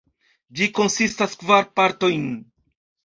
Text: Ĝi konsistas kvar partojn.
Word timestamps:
Ĝi 0.59 0.69
konsistas 0.79 1.37
kvar 1.43 1.69
partojn. 1.81 2.25